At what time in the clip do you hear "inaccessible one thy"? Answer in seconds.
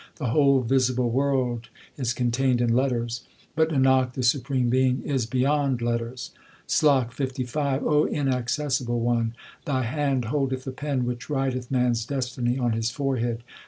8.07-9.83